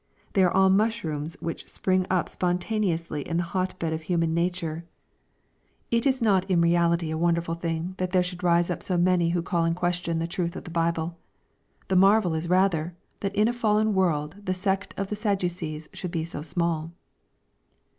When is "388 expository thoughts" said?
6.59-7.13